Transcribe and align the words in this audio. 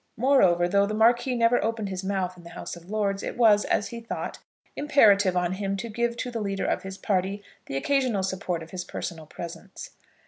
Moreover, 0.17 0.67
though 0.67 0.87
the 0.87 0.95
Marquis 0.95 1.35
never 1.35 1.63
opened 1.63 1.89
his 1.89 2.03
mouth 2.03 2.35
in 2.35 2.43
the 2.43 2.49
House 2.49 2.75
of 2.75 2.89
Lords, 2.89 3.21
it 3.21 3.37
was, 3.37 3.65
as 3.65 3.89
he 3.89 3.99
thought, 3.99 4.39
imperative 4.75 5.37
on 5.37 5.51
him 5.51 5.77
to 5.77 5.89
give 5.89 6.17
to 6.17 6.31
the 6.31 6.41
leader 6.41 6.65
of 6.65 6.81
his 6.81 6.97
party 6.97 7.43
the 7.67 7.77
occasional 7.77 8.23
support 8.23 8.63
of 8.63 8.71
his 8.71 8.83
personal 8.83 9.27
presence. 9.27 9.91